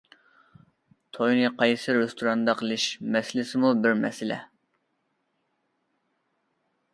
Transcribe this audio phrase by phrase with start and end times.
[1.17, 2.85] توينى قايسى رېستوراندا قىلىش
[3.17, 4.39] مەسىلىسىمۇ بىر مەسىلە.